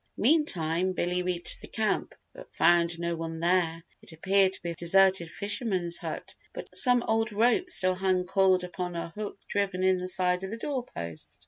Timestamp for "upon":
8.63-8.95